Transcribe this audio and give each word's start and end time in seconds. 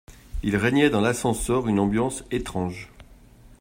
Il 0.41 0.55
régnait 0.55 0.89
dans 0.89 0.99
l’ascenseur 0.99 1.67
une 1.67 1.77
ambiance 1.77 2.23
étrange 2.31 2.89